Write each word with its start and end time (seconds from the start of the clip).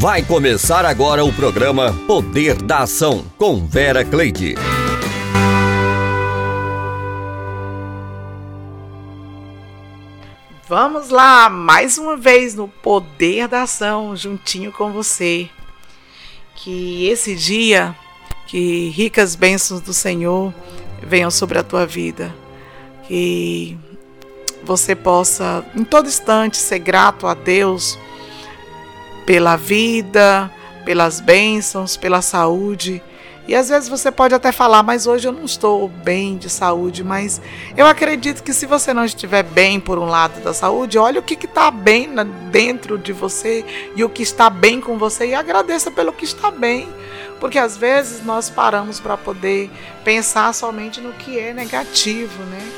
Vai 0.00 0.22
começar 0.22 0.86
agora 0.86 1.22
o 1.22 1.30
programa 1.30 1.92
Poder 2.06 2.62
da 2.62 2.84
Ação 2.84 3.22
com 3.36 3.66
Vera 3.66 4.02
Cleide. 4.02 4.54
Vamos 10.66 11.10
lá, 11.10 11.50
mais 11.50 11.98
uma 11.98 12.16
vez 12.16 12.54
no 12.54 12.66
Poder 12.66 13.46
da 13.46 13.64
Ação, 13.64 14.16
juntinho 14.16 14.72
com 14.72 14.90
você. 14.90 15.50
Que 16.54 17.06
esse 17.06 17.36
dia, 17.36 17.94
que 18.46 18.88
ricas 18.88 19.36
bênçãos 19.36 19.82
do 19.82 19.92
Senhor 19.92 20.54
venham 21.02 21.30
sobre 21.30 21.58
a 21.58 21.62
tua 21.62 21.84
vida. 21.84 22.34
Que 23.06 23.76
você 24.64 24.96
possa, 24.96 25.62
em 25.76 25.84
todo 25.84 26.08
instante, 26.08 26.56
ser 26.56 26.78
grato 26.78 27.26
a 27.26 27.34
Deus 27.34 27.98
pela 29.30 29.54
vida, 29.54 30.50
pelas 30.84 31.20
bênçãos, 31.20 31.96
pela 31.96 32.20
saúde. 32.20 33.00
E 33.46 33.54
às 33.54 33.68
vezes 33.68 33.88
você 33.88 34.10
pode 34.10 34.34
até 34.34 34.50
falar, 34.50 34.82
mas 34.82 35.06
hoje 35.06 35.28
eu 35.28 35.30
não 35.30 35.44
estou 35.44 35.86
bem 35.86 36.36
de 36.36 36.50
saúde. 36.50 37.04
Mas 37.04 37.40
eu 37.76 37.86
acredito 37.86 38.42
que 38.42 38.52
se 38.52 38.66
você 38.66 38.92
não 38.92 39.04
estiver 39.04 39.44
bem 39.44 39.78
por 39.78 40.00
um 40.00 40.06
lado 40.06 40.42
da 40.42 40.52
saúde, 40.52 40.98
olha 40.98 41.20
o 41.20 41.22
que 41.22 41.34
está 41.34 41.70
bem 41.70 42.10
dentro 42.50 42.98
de 42.98 43.12
você 43.12 43.64
e 43.94 44.02
o 44.02 44.08
que 44.08 44.24
está 44.24 44.50
bem 44.50 44.80
com 44.80 44.98
você 44.98 45.28
e 45.28 45.34
agradeça 45.36 45.92
pelo 45.92 46.12
que 46.12 46.24
está 46.24 46.50
bem. 46.50 46.88
Porque 47.38 47.56
às 47.56 47.76
vezes 47.76 48.24
nós 48.24 48.50
paramos 48.50 48.98
para 48.98 49.16
poder 49.16 49.70
pensar 50.02 50.52
somente 50.52 51.00
no 51.00 51.12
que 51.12 51.38
é 51.38 51.54
negativo, 51.54 52.42
né? 52.46 52.68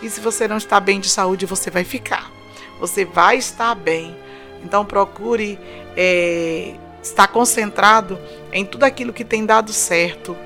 E 0.00 0.08
se 0.08 0.22
você 0.22 0.48
não 0.48 0.56
está 0.56 0.80
bem 0.80 1.00
de 1.00 1.10
saúde, 1.10 1.44
você 1.44 1.70
vai 1.70 1.84
ficar. 1.84 2.32
Você 2.80 3.04
vai 3.04 3.36
estar 3.36 3.74
bem. 3.74 4.16
Então 4.64 4.84
procure 4.84 5.58
é, 6.00 6.74
estar 7.02 7.26
concentrado 7.26 8.16
em 8.52 8.64
tudo 8.64 8.84
aquilo 8.84 9.12
que 9.12 9.24
tem 9.24 9.44
dado 9.44 9.72
certo. 9.72 10.36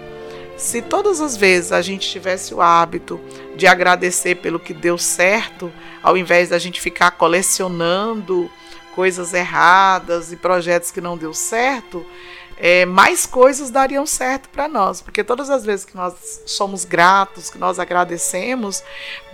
Se 0.57 0.81
todas 0.81 1.21
as 1.21 1.37
vezes 1.37 1.73
a 1.73 1.83
gente 1.83 2.09
tivesse 2.09 2.55
o 2.55 2.63
hábito 2.63 3.21
de 3.55 3.67
agradecer 3.67 4.37
pelo 4.37 4.59
que 4.59 4.73
deu 4.73 4.97
certo, 4.97 5.71
ao 6.03 6.17
invés 6.17 6.49
da 6.49 6.59
gente 6.59 6.81
ficar 6.81 7.11
colecionando 7.13 8.51
coisas 8.95 9.35
erradas 9.35 10.33
e 10.33 10.37
projetos 10.37 10.91
que 10.91 11.01
não 11.01 11.19
deu 11.19 11.35
certo, 11.35 12.07
é, 12.57 12.87
mais 12.87 13.27
coisas 13.27 13.71
dariam 13.71 14.07
certo 14.07 14.49
para 14.49 14.69
nós, 14.69 15.03
porque 15.03 15.25
todas 15.25 15.51
as 15.51 15.65
vezes 15.65 15.85
que 15.85 15.97
nós 15.97 16.43
somos 16.47 16.85
gratos, 16.85 17.51
que 17.51 17.59
nós 17.59 17.79
agradecemos, 17.79 18.83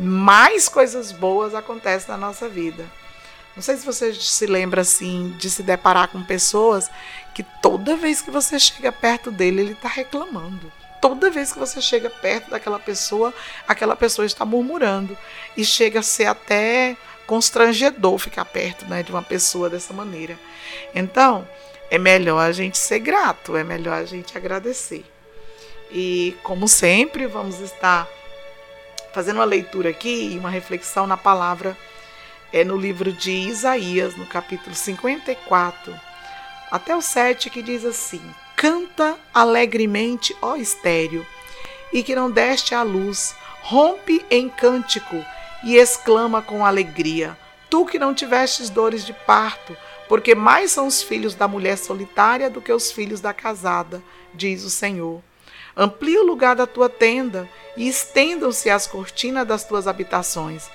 mais 0.00 0.68
coisas 0.68 1.12
boas 1.12 1.54
acontecem 1.54 2.08
na 2.10 2.16
nossa 2.16 2.48
vida. 2.48 2.90
Não 3.58 3.62
sei 3.62 3.76
se 3.76 3.84
você 3.84 4.14
se 4.14 4.46
lembra 4.46 4.82
assim 4.82 5.34
de 5.36 5.50
se 5.50 5.64
deparar 5.64 6.06
com 6.06 6.22
pessoas 6.22 6.88
que 7.34 7.42
toda 7.42 7.96
vez 7.96 8.22
que 8.22 8.30
você 8.30 8.56
chega 8.56 8.92
perto 8.92 9.32
dele, 9.32 9.62
ele 9.62 9.72
está 9.72 9.88
reclamando. 9.88 10.72
Toda 11.02 11.28
vez 11.28 11.52
que 11.52 11.58
você 11.58 11.80
chega 11.80 12.08
perto 12.08 12.50
daquela 12.50 12.78
pessoa, 12.78 13.34
aquela 13.66 13.96
pessoa 13.96 14.24
está 14.24 14.44
murmurando. 14.44 15.18
E 15.56 15.64
chega 15.64 15.98
a 15.98 16.04
ser 16.04 16.26
até 16.26 16.96
constrangedor 17.26 18.16
ficar 18.18 18.44
perto 18.44 18.84
né, 18.84 19.02
de 19.02 19.10
uma 19.10 19.24
pessoa 19.24 19.68
dessa 19.68 19.92
maneira. 19.92 20.38
Então, 20.94 21.44
é 21.90 21.98
melhor 21.98 22.38
a 22.38 22.52
gente 22.52 22.78
ser 22.78 23.00
grato, 23.00 23.56
é 23.56 23.64
melhor 23.64 23.94
a 23.94 24.04
gente 24.04 24.38
agradecer. 24.38 25.04
E, 25.90 26.36
como 26.44 26.68
sempre, 26.68 27.26
vamos 27.26 27.58
estar 27.58 28.06
fazendo 29.12 29.38
uma 29.38 29.44
leitura 29.44 29.90
aqui 29.90 30.34
e 30.34 30.38
uma 30.38 30.48
reflexão 30.48 31.08
na 31.08 31.16
palavra 31.16 31.76
é 32.52 32.64
no 32.64 32.76
livro 32.76 33.12
de 33.12 33.30
Isaías, 33.30 34.16
no 34.16 34.26
capítulo 34.26 34.74
54, 34.74 35.94
até 36.70 36.94
o 36.94 37.02
7, 37.02 37.50
que 37.50 37.62
diz 37.62 37.84
assim: 37.84 38.22
Canta 38.56 39.16
alegremente, 39.32 40.36
ó 40.40 40.56
estéreo, 40.56 41.26
e 41.92 42.02
que 42.02 42.14
não 42.14 42.30
deste 42.30 42.74
a 42.74 42.82
luz, 42.82 43.34
rompe 43.62 44.24
em 44.30 44.48
cântico 44.48 45.24
e 45.62 45.76
exclama 45.76 46.42
com 46.42 46.64
alegria: 46.64 47.36
Tu 47.70 47.84
que 47.86 47.98
não 47.98 48.14
tivestes 48.14 48.70
dores 48.70 49.04
de 49.04 49.12
parto, 49.12 49.76
porque 50.08 50.34
mais 50.34 50.72
são 50.72 50.86
os 50.86 51.02
filhos 51.02 51.34
da 51.34 51.46
mulher 51.46 51.76
solitária 51.76 52.48
do 52.48 52.62
que 52.62 52.72
os 52.72 52.90
filhos 52.90 53.20
da 53.20 53.32
casada, 53.32 54.02
diz 54.34 54.64
o 54.64 54.70
Senhor. 54.70 55.22
Amplie 55.76 56.18
o 56.18 56.26
lugar 56.26 56.56
da 56.56 56.66
tua 56.66 56.88
tenda 56.88 57.48
e 57.76 57.88
estendam-se 57.88 58.68
as 58.68 58.86
cortinas 58.86 59.46
das 59.46 59.64
tuas 59.64 59.86
habitações. 59.86 60.68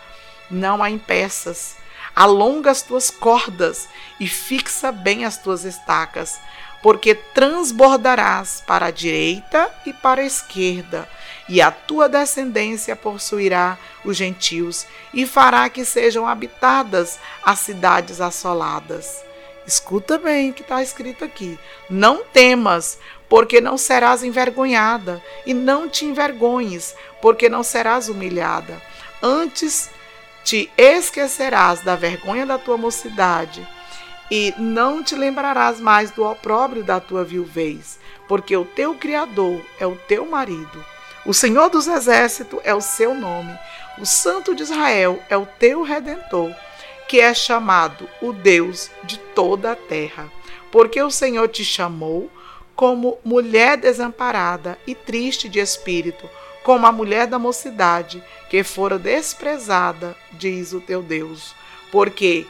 Não 0.53 0.83
há 0.83 0.89
impeças. 0.91 1.75
Alonga 2.15 2.69
as 2.69 2.83
tuas 2.83 3.09
cordas 3.09 3.89
e 4.19 4.27
fixa 4.27 4.91
bem 4.91 5.25
as 5.25 5.35
tuas 5.35 5.65
estacas, 5.65 6.39
porque 6.83 7.15
transbordarás 7.15 8.61
para 8.67 8.85
a 8.85 8.91
direita 8.91 9.73
e 9.83 9.91
para 9.91 10.21
a 10.21 10.25
esquerda, 10.25 11.09
e 11.49 11.59
a 11.59 11.71
tua 11.71 12.07
descendência 12.07 12.95
possuirá 12.95 13.79
os 14.05 14.15
gentios 14.15 14.85
e 15.11 15.25
fará 15.25 15.67
que 15.69 15.83
sejam 15.83 16.27
habitadas 16.27 17.19
as 17.43 17.57
cidades 17.57 18.21
assoladas. 18.21 19.23
Escuta 19.65 20.19
bem 20.19 20.51
o 20.51 20.53
que 20.53 20.61
está 20.61 20.83
escrito 20.83 21.25
aqui. 21.25 21.57
Não 21.89 22.23
temas, 22.23 22.99
porque 23.27 23.59
não 23.59 23.75
serás 23.75 24.21
envergonhada, 24.23 25.19
e 25.47 25.53
não 25.53 25.89
te 25.89 26.05
envergonhes, 26.05 26.93
porque 27.19 27.49
não 27.49 27.63
serás 27.63 28.07
humilhada. 28.07 28.79
Antes 29.19 29.89
te 30.43 30.69
esquecerás 30.77 31.81
da 31.81 31.95
vergonha 31.95 32.45
da 32.45 32.57
tua 32.57 32.77
mocidade, 32.77 33.67
e 34.31 34.53
não 34.57 35.03
te 35.03 35.15
lembrarás 35.15 35.79
mais 35.79 36.11
do 36.11 36.23
opróbrio 36.23 36.83
da 36.83 36.99
tua 36.99 37.23
viuvez, 37.23 37.99
porque 38.27 38.55
o 38.55 38.65
teu 38.65 38.95
Criador 38.95 39.61
é 39.79 39.85
o 39.85 39.95
teu 39.95 40.25
marido 40.25 40.83
o 41.25 41.33
Senhor 41.33 41.69
dos 41.69 41.87
Exércitos 41.87 42.59
é 42.65 42.75
o 42.75 42.81
seu 42.81 43.13
nome. 43.13 43.57
O 43.97 44.05
Santo 44.05 44.53
de 44.53 44.63
Israel 44.63 45.23
é 45.29 45.37
o 45.37 45.45
teu 45.45 45.81
redentor, 45.81 46.53
que 47.07 47.21
é 47.21 47.33
chamado 47.33 48.09
o 48.21 48.33
Deus 48.33 48.91
de 49.05 49.17
toda 49.17 49.71
a 49.71 49.75
terra. 49.75 50.29
Porque 50.69 51.01
o 51.01 51.09
Senhor 51.09 51.47
te 51.47 51.63
chamou 51.63 52.29
como 52.75 53.17
mulher 53.23 53.77
desamparada 53.77 54.77
e 54.85 54.93
triste 54.93 55.47
de 55.47 55.59
espírito, 55.59 56.29
como 56.63 56.87
a 56.87 56.91
mulher 56.91 57.27
da 57.27 57.37
mocidade, 57.37 58.23
que 58.49 58.63
fora 58.63 58.97
desprezada, 58.97 60.15
diz 60.31 60.73
o 60.73 60.81
teu 60.81 61.03
Deus. 61.03 61.53
Porque 61.91 62.47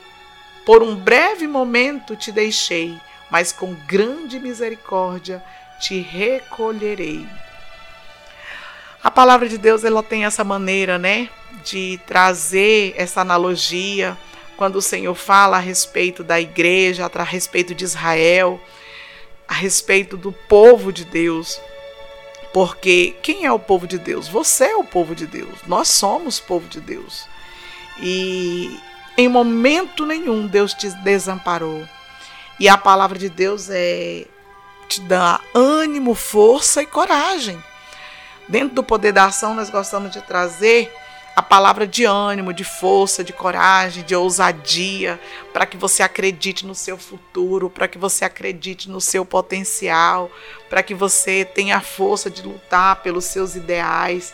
por 0.65 0.81
um 0.81 0.95
breve 0.95 1.47
momento 1.47 2.15
te 2.15 2.31
deixei, 2.31 2.97
mas 3.29 3.51
com 3.51 3.73
grande 3.87 4.39
misericórdia 4.39 5.43
te 5.79 5.99
recolherei. 5.99 7.27
A 9.03 9.11
palavra 9.11 9.49
de 9.49 9.57
Deus 9.57 9.83
ela 9.83 10.01
tem 10.01 10.23
essa 10.23 10.43
maneira, 10.45 10.97
né, 10.97 11.29
de 11.65 11.99
trazer 12.07 12.93
essa 12.95 13.19
analogia 13.19 14.17
quando 14.55 14.77
o 14.77 14.81
Senhor 14.81 15.13
fala 15.13 15.57
a 15.57 15.59
respeito 15.59 16.23
da 16.23 16.39
igreja, 16.39 17.11
a 17.13 17.23
respeito 17.23 17.75
de 17.75 17.83
Israel, 17.83 18.61
a 19.45 19.53
respeito 19.53 20.15
do 20.15 20.31
povo 20.31 20.93
de 20.93 21.03
Deus. 21.03 21.59
Porque 22.53 23.15
quem 23.21 23.45
é 23.45 23.51
o 23.51 23.59
povo 23.59 23.87
de 23.87 23.97
Deus? 23.97 24.27
Você 24.27 24.65
é 24.65 24.75
o 24.75 24.83
povo 24.83 25.15
de 25.15 25.25
Deus. 25.25 25.59
Nós 25.67 25.87
somos 25.87 26.39
povo 26.39 26.67
de 26.67 26.79
Deus. 26.79 27.27
E 27.99 28.79
em 29.17 29.27
momento 29.27 30.05
nenhum 30.05 30.47
Deus 30.47 30.73
te 30.73 30.89
desamparou. 31.03 31.83
E 32.59 32.69
a 32.69 32.77
palavra 32.77 33.17
de 33.17 33.29
Deus 33.29 33.69
é 33.69 34.25
te 34.87 35.01
dá 35.01 35.39
ânimo, 35.55 36.13
força 36.13 36.83
e 36.83 36.85
coragem 36.85 37.59
Dentro 38.47 38.75
do 38.75 38.83
poder 38.83 39.13
da 39.13 39.25
ação, 39.25 39.53
nós 39.53 39.69
gostamos 39.69 40.11
de 40.11 40.21
trazer 40.21 40.93
a 41.35 41.41
palavra 41.41 41.87
de 41.87 42.05
ânimo, 42.05 42.53
de 42.53 42.63
força, 42.63 43.23
de 43.23 43.33
coragem, 43.33 44.03
de 44.03 44.15
ousadia, 44.15 45.19
para 45.51 45.65
que 45.65 45.75
você 45.75 46.03
acredite 46.03 46.65
no 46.65 46.75
seu 46.75 46.97
futuro, 46.97 47.69
para 47.69 47.87
que 47.87 47.97
você 47.97 48.23
acredite 48.23 48.89
no 48.89 49.01
seu 49.01 49.25
potencial, 49.25 50.29
para 50.69 50.83
que 50.83 50.93
você 50.93 51.43
tenha 51.43 51.77
a 51.77 51.81
força 51.81 52.29
de 52.29 52.43
lutar 52.43 52.97
pelos 52.97 53.25
seus 53.25 53.55
ideais, 53.55 54.33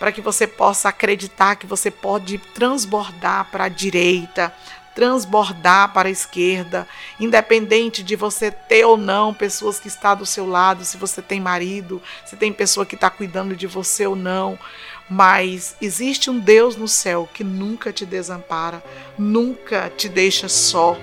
para 0.00 0.10
que 0.10 0.20
você 0.20 0.46
possa 0.48 0.88
acreditar 0.88 1.54
que 1.54 1.66
você 1.66 1.88
pode 1.88 2.38
transbordar 2.38 3.48
para 3.52 3.64
a 3.64 3.68
direita, 3.68 4.52
transbordar 4.94 5.92
para 5.92 6.08
a 6.08 6.10
esquerda, 6.10 6.86
independente 7.18 8.02
de 8.02 8.14
você 8.16 8.50
ter 8.50 8.84
ou 8.84 8.96
não 8.96 9.32
pessoas 9.32 9.80
que 9.80 9.88
estão 9.88 10.16
do 10.16 10.26
seu 10.26 10.46
lado, 10.46 10.84
se 10.84 10.96
você 10.96 11.22
tem 11.22 11.40
marido, 11.40 12.02
se 12.24 12.36
tem 12.36 12.52
pessoa 12.52 12.84
que 12.84 12.94
está 12.94 13.08
cuidando 13.08 13.56
de 13.56 13.66
você 13.66 14.06
ou 14.06 14.16
não. 14.16 14.58
Mas 15.08 15.76
existe 15.80 16.30
um 16.30 16.38
Deus 16.38 16.76
no 16.76 16.88
céu 16.88 17.28
que 17.32 17.44
nunca 17.44 17.92
te 17.92 18.06
desampara, 18.06 18.82
nunca 19.18 19.90
te 19.96 20.08
deixa 20.08 20.48
só. 20.48 20.96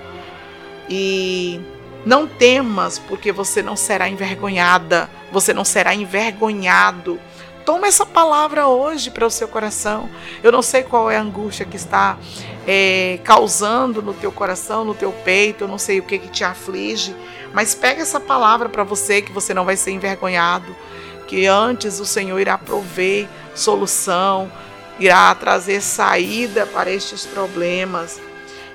E 0.88 1.60
não 2.04 2.26
temas, 2.26 2.98
porque 2.98 3.30
você 3.30 3.62
não 3.62 3.76
será 3.76 4.08
envergonhada, 4.08 5.08
você 5.30 5.52
não 5.52 5.64
será 5.64 5.94
envergonhado 5.94 7.20
Toma 7.64 7.86
essa 7.86 8.06
palavra 8.06 8.66
hoje 8.66 9.10
para 9.10 9.26
o 9.26 9.30
seu 9.30 9.46
coração. 9.46 10.08
Eu 10.42 10.50
não 10.50 10.62
sei 10.62 10.82
qual 10.82 11.10
é 11.10 11.16
a 11.16 11.22
angústia 11.22 11.64
que 11.64 11.76
está 11.76 12.18
é, 12.72 13.18
causando 13.24 14.00
no 14.00 14.14
teu 14.14 14.30
coração, 14.30 14.84
no 14.84 14.94
teu 14.94 15.10
peito, 15.10 15.64
eu 15.64 15.68
não 15.68 15.76
sei 15.76 15.98
o 15.98 16.04
que, 16.04 16.20
que 16.20 16.28
te 16.28 16.44
aflige, 16.44 17.16
mas 17.52 17.74
pega 17.74 18.00
essa 18.00 18.20
palavra 18.20 18.68
para 18.68 18.84
você 18.84 19.20
que 19.20 19.32
você 19.32 19.52
não 19.52 19.64
vai 19.64 19.76
ser 19.76 19.90
envergonhado, 19.90 20.76
que 21.26 21.46
antes 21.46 21.98
o 21.98 22.06
Senhor 22.06 22.38
irá 22.38 22.56
prover 22.56 23.26
solução, 23.56 24.52
irá 25.00 25.34
trazer 25.34 25.80
saída 25.80 26.64
para 26.64 26.92
estes 26.92 27.26
problemas. 27.26 28.20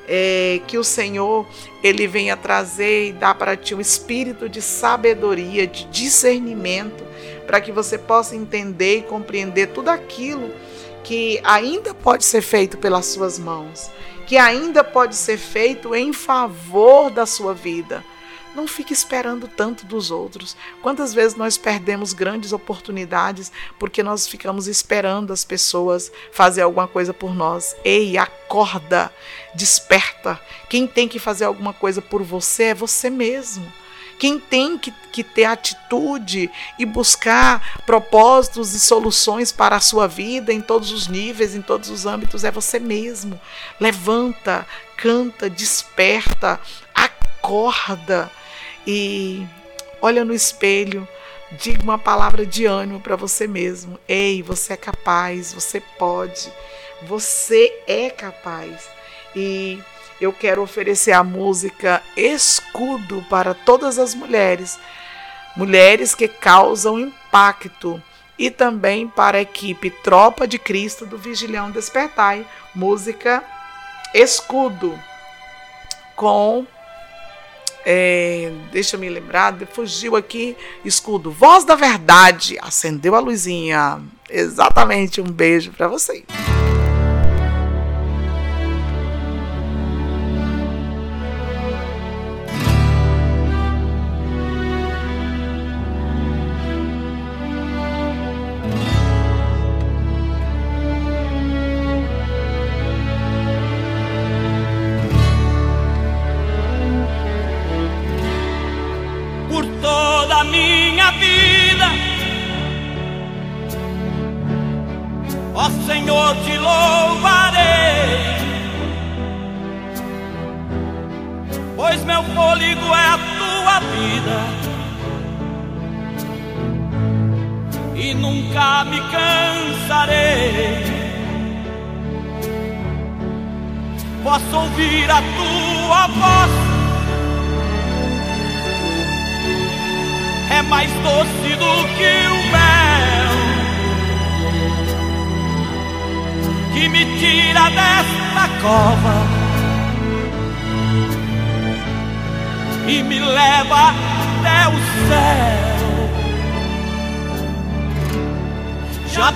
É, 0.08 0.62
que 0.68 0.78
o 0.78 0.84
Senhor 0.84 1.48
ele 1.82 2.06
venha 2.06 2.38
trazer 2.38 3.08
e 3.08 3.12
dar 3.12 3.34
para 3.34 3.58
ti 3.58 3.74
um 3.74 3.82
espírito 3.82 4.48
de 4.48 4.62
sabedoria, 4.62 5.66
de 5.66 5.86
discernimento, 5.86 7.04
para 7.48 7.60
que 7.60 7.72
você 7.72 7.98
possa 7.98 8.36
entender 8.36 9.00
e 9.00 9.02
compreender 9.02 9.70
tudo 9.70 9.90
aquilo 9.90 10.52
que 11.06 11.40
ainda 11.44 11.94
pode 11.94 12.26
ser 12.26 12.42
feito 12.42 12.80
pelas 12.80 13.06
suas 13.06 13.38
mãos, 13.38 13.92
que 14.26 14.38
ainda 14.38 14.84
pode 14.84 15.16
ser 15.16 15.38
feito 15.38 15.94
em 15.94 16.12
favor 16.12 17.12
da 17.12 17.28
sua 17.28 17.54
vida. 17.54 18.04
Não 18.56 18.68
fique 18.68 18.92
esperando 18.92 19.48
tanto 19.48 19.86
dos 19.86 20.10
outros. 20.10 20.58
Quantas 20.82 21.14
vezes 21.14 21.38
nós 21.38 21.58
perdemos 21.58 22.12
grandes 22.12 22.52
oportunidades 22.52 23.52
porque 23.78 24.02
nós 24.02 24.28
ficamos 24.28 24.68
esperando 24.68 25.32
as 25.32 25.46
pessoas 25.46 26.12
fazer 26.32 26.64
alguma 26.64 26.88
coisa 26.88 27.14
por 27.14 27.36
nós? 27.36 27.76
Ei, 27.84 28.18
acorda, 28.18 29.14
desperta. 29.54 30.42
Quem 30.70 30.88
tem 30.88 31.08
que 31.08 31.20
fazer 31.20 31.46
alguma 31.46 31.74
coisa 31.74 32.02
por 32.02 32.24
você 32.24 32.64
é 32.64 32.74
você 32.74 33.12
mesmo. 33.12 33.72
Quem 34.18 34.40
tem 34.40 34.78
que, 34.78 34.92
que 35.12 35.24
ter 35.24 35.46
atitude 35.46 36.50
e 36.80 36.86
buscar 36.86 37.82
propósitos 37.86 38.74
e 38.74 38.80
soluções 38.80 39.52
para 39.52 39.76
a 39.76 39.82
sua 39.82 40.08
vida 40.08 40.54
em 40.54 40.62
todos 40.62 40.92
os 40.92 41.08
níveis, 41.08 41.54
em 41.54 41.62
todos 41.62 41.90
os 41.90 42.06
âmbitos, 42.06 42.44
é 42.44 42.52
você 42.52 42.80
mesmo. 42.80 43.40
Levanta, 43.80 44.66
canta, 44.96 45.50
desperta, 45.50 46.60
acorda 46.94 48.32
e 48.88 49.46
olha 50.02 50.24
no 50.24 50.34
espelho. 50.34 51.08
Diga 51.52 51.84
uma 51.84 51.98
palavra 51.98 52.46
de 52.46 52.66
ânimo 52.66 53.00
para 53.00 53.16
você 53.16 53.48
mesmo. 53.48 54.00
Ei, 54.08 54.42
você 54.42 54.74
é 54.74 54.78
capaz, 54.78 55.54
você 55.54 55.80
pode, 55.80 56.52
você 57.04 57.72
é 57.88 58.10
capaz. 58.10 58.90
E 59.36 59.80
eu 60.20 60.32
quero 60.32 60.62
oferecer 60.62 61.12
a 61.12 61.24
música 61.24 62.02
Escudo 62.16 63.26
para 63.30 63.54
todas 63.54 64.00
as 64.00 64.16
mulheres, 64.16 64.80
mulheres 65.56 66.16
que 66.16 66.28
causam 66.28 67.00
impacto, 67.00 68.02
e 68.38 68.52
também 68.52 69.08
para 69.08 69.38
a 69.38 69.42
equipe 69.42 69.90
Tropa 69.90 70.48
de 70.48 70.60
Cristo 70.60 71.06
do 71.06 71.18
Vigilhão 71.18 71.72
Despertai, 71.72 72.46
música 72.74 73.44
Escudo, 74.14 74.98
com. 76.16 76.66
É, 77.88 78.52
deixa 78.72 78.96
eu 78.96 79.00
me 79.00 79.08
lembrar, 79.08 79.56
fugiu 79.72 80.16
aqui, 80.16 80.58
escudo, 80.84 81.30
voz 81.30 81.64
da 81.64 81.76
verdade, 81.76 82.58
acendeu 82.62 83.14
a 83.14 83.20
luzinha. 83.20 84.02
Exatamente, 84.28 85.22
um 85.22 85.32
beijo 85.32 85.72
para 85.72 85.88
vocês. 85.88 86.24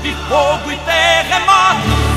de 0.01 0.13
fogo 0.27 0.71
e 0.71 0.77
terremoto, 0.77 2.09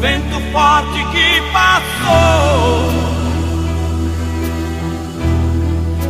Vento 0.00 0.40
forte 0.50 1.04
que 1.12 1.42
passou. 1.52 2.90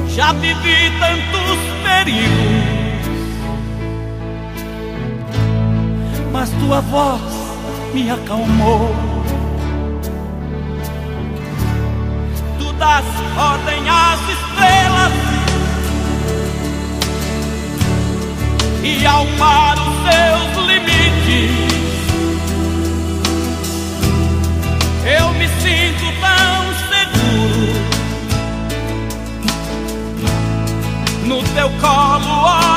Já 0.09 0.33
vivi 0.35 0.93
tantos 1.01 1.59
perigos, 1.83 2.71
mas 6.33 6.51
tua 6.51 6.81
voz 6.83 7.21
me 7.93 8.11
acalmou. 8.11 8.95
Tu 12.59 12.73
das 12.75 13.05
ordem 13.37 13.89
às 13.89 14.21
estrelas 14.21 14.50
e 18.83 19.07
almar 19.07 19.77
os 19.79 19.95
seus 20.09 20.67
limites. 20.67 21.51
Eu 25.05 25.33
me 25.35 25.49
sinto 25.61 26.07
tão 26.21 26.75
seguro 26.89 27.75
no 31.27 31.43
teu 31.55 31.71
colo. 31.81 32.70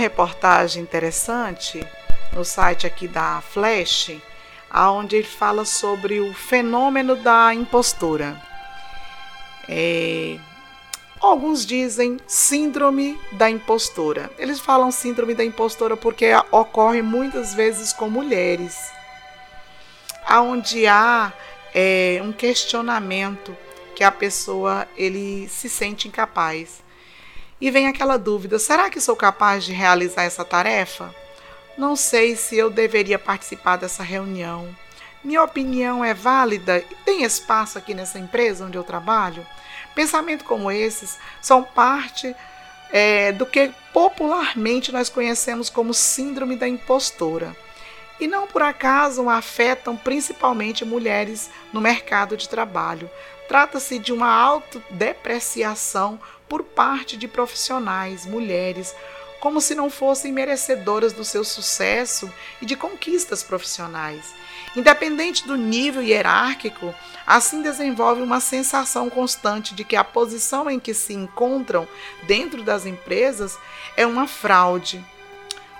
Reportagem 0.00 0.82
interessante 0.82 1.86
no 2.32 2.44
site 2.44 2.86
aqui 2.86 3.06
da 3.06 3.40
Flash, 3.40 4.16
onde 4.74 5.16
ele 5.16 5.26
fala 5.26 5.64
sobre 5.64 6.20
o 6.20 6.32
fenômeno 6.32 7.16
da 7.16 7.52
impostura. 7.52 8.40
É, 9.68 10.36
alguns 11.20 11.66
dizem 11.66 12.18
síndrome 12.26 13.18
da 13.32 13.50
impostora. 13.50 14.30
Eles 14.38 14.58
falam 14.58 14.90
síndrome 14.90 15.34
da 15.34 15.44
impostora 15.44 15.96
porque 15.96 16.32
ocorre 16.50 17.02
muitas 17.02 17.54
vezes 17.54 17.92
com 17.92 18.08
mulheres, 18.08 18.76
onde 20.30 20.86
há 20.86 21.32
é, 21.74 22.20
um 22.22 22.32
questionamento 22.32 23.56
que 23.94 24.02
a 24.02 24.10
pessoa 24.10 24.88
ele 24.96 25.48
se 25.48 25.68
sente 25.68 26.08
incapaz. 26.08 26.82
E 27.60 27.70
vem 27.70 27.86
aquela 27.86 28.16
dúvida: 28.16 28.58
será 28.58 28.88
que 28.88 29.00
sou 29.00 29.14
capaz 29.14 29.64
de 29.64 29.72
realizar 29.72 30.24
essa 30.24 30.44
tarefa? 30.44 31.14
Não 31.76 31.94
sei 31.94 32.36
se 32.36 32.56
eu 32.56 32.70
deveria 32.70 33.18
participar 33.18 33.76
dessa 33.76 34.02
reunião. 34.02 34.74
Minha 35.22 35.42
opinião 35.42 36.04
é 36.04 36.14
válida 36.14 36.78
e 36.78 36.94
tem 37.04 37.24
espaço 37.24 37.76
aqui 37.76 37.92
nessa 37.92 38.18
empresa 38.18 38.64
onde 38.64 38.78
eu 38.78 38.84
trabalho? 38.84 39.46
Pensamentos 39.94 40.46
como 40.46 40.70
esses 40.70 41.18
são 41.42 41.62
parte 41.62 42.34
é, 42.90 43.30
do 43.32 43.44
que 43.44 43.70
popularmente 43.92 44.90
nós 44.90 45.10
conhecemos 45.10 45.68
como 45.68 45.92
síndrome 45.92 46.56
da 46.56 46.66
impostora. 46.66 47.54
E 48.18 48.26
não 48.26 48.46
por 48.46 48.62
acaso 48.62 49.28
afetam 49.28 49.96
principalmente 49.96 50.84
mulheres 50.84 51.50
no 51.72 51.80
mercado 51.80 52.36
de 52.36 52.48
trabalho. 52.48 53.10
Trata-se 53.48 53.98
de 53.98 54.12
uma 54.12 54.30
autodepreciação 54.32 56.20
por 56.50 56.64
parte 56.64 57.16
de 57.16 57.28
profissionais, 57.28 58.26
mulheres, 58.26 58.92
como 59.40 59.60
se 59.60 59.72
não 59.72 59.88
fossem 59.88 60.32
merecedoras 60.32 61.12
do 61.12 61.24
seu 61.24 61.44
sucesso 61.44 62.30
e 62.60 62.66
de 62.66 62.74
conquistas 62.74 63.42
profissionais. 63.42 64.34
Independente 64.76 65.46
do 65.46 65.56
nível 65.56 66.02
hierárquico, 66.02 66.92
assim 67.26 67.62
desenvolve 67.62 68.20
uma 68.20 68.40
sensação 68.40 69.08
constante 69.08 69.74
de 69.74 69.84
que 69.84 69.94
a 69.94 70.04
posição 70.04 70.68
em 70.68 70.78
que 70.78 70.92
se 70.92 71.14
encontram 71.14 71.88
dentro 72.24 72.62
das 72.64 72.84
empresas 72.84 73.56
é 73.96 74.04
uma 74.04 74.26
fraude. 74.26 75.02